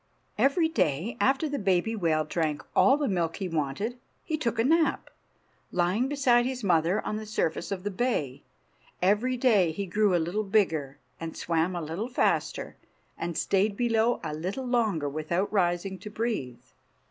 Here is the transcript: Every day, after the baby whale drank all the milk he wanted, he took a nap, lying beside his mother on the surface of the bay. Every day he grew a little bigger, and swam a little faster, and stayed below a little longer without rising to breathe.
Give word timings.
Every 0.39 0.67
day, 0.67 1.15
after 1.21 1.47
the 1.47 1.59
baby 1.59 1.95
whale 1.95 2.25
drank 2.25 2.63
all 2.75 2.97
the 2.97 3.07
milk 3.07 3.35
he 3.35 3.47
wanted, 3.47 3.99
he 4.23 4.35
took 4.35 4.57
a 4.57 4.63
nap, 4.63 5.11
lying 5.71 6.07
beside 6.07 6.43
his 6.47 6.63
mother 6.63 7.05
on 7.05 7.17
the 7.17 7.25
surface 7.27 7.71
of 7.71 7.83
the 7.83 7.91
bay. 7.91 8.41
Every 8.99 9.37
day 9.37 9.71
he 9.71 9.85
grew 9.85 10.15
a 10.15 10.17
little 10.17 10.43
bigger, 10.43 10.97
and 11.19 11.37
swam 11.37 11.75
a 11.75 11.81
little 11.83 12.07
faster, 12.09 12.77
and 13.15 13.37
stayed 13.37 13.77
below 13.77 14.19
a 14.23 14.33
little 14.33 14.65
longer 14.65 15.07
without 15.07 15.53
rising 15.53 15.99
to 15.99 16.09
breathe. 16.09 16.63